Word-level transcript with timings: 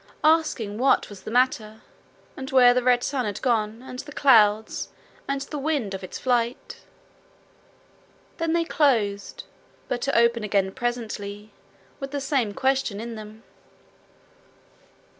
asking 0.23 0.79
what 0.79 1.09
was 1.11 1.21
the 1.21 1.29
matter, 1.29 1.81
and 2.35 2.49
where 2.49 2.73
the 2.73 2.81
red 2.81 3.03
sun 3.03 3.23
had 3.25 3.39
gone, 3.43 3.83
and 3.83 3.99
the 3.99 4.11
clouds, 4.11 4.89
and 5.27 5.41
the 5.41 5.59
wind 5.59 5.93
of 5.93 6.03
its 6.03 6.17
flight. 6.17 6.77
Then 8.37 8.53
they 8.53 8.63
closed, 8.65 9.43
but 9.87 10.01
to 10.01 10.17
open 10.17 10.43
again 10.43 10.71
presently, 10.71 11.51
with 11.99 12.09
the 12.09 12.19
same 12.19 12.51
questions 12.55 12.99
in 12.99 13.13
them. 13.13 13.43